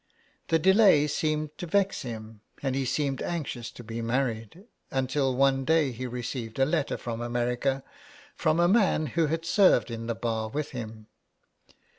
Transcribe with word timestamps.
The 0.47 0.57
delay 0.57 1.05
seemed 1.05 1.55
to 1.59 1.67
vex 1.67 2.01
him, 2.01 2.41
and 2.63 2.73
he 2.75 2.85
seemed 2.85 3.21
anxious 3.21 3.69
to 3.73 3.83
be 3.83 4.01
married, 4.01 4.65
until 4.89 5.35
one 5.35 5.63
day 5.63 5.91
he 5.91 6.07
received 6.07 6.57
a 6.57 6.65
letter 6.65 6.97
from 6.97 7.21
America, 7.21 7.83
from 8.35 8.59
a 8.59 8.67
man 8.67 9.05
who 9.05 9.27
i68 9.27 9.29
HOME 9.29 9.29
SICKNESS. 9.29 9.29
had 9.29 9.45
served 9.45 9.91
in 9.91 10.07
the 10.07 10.15
bar 10.15 10.47
with 10.49 10.71
him. 10.71 11.05